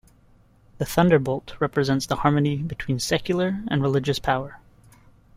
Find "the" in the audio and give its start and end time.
0.79-0.85, 2.07-2.15